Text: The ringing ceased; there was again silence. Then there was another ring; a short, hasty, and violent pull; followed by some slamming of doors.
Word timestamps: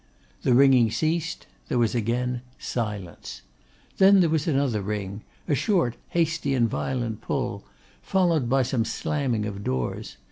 The 0.41 0.55
ringing 0.55 0.89
ceased; 0.89 1.45
there 1.67 1.77
was 1.77 1.93
again 1.93 2.41
silence. 2.57 3.43
Then 3.99 4.19
there 4.19 4.31
was 4.31 4.47
another 4.47 4.81
ring; 4.81 5.21
a 5.47 5.53
short, 5.53 5.95
hasty, 6.09 6.55
and 6.55 6.67
violent 6.67 7.21
pull; 7.21 7.63
followed 8.01 8.49
by 8.49 8.63
some 8.63 8.83
slamming 8.83 9.45
of 9.45 9.63
doors. 9.63 10.17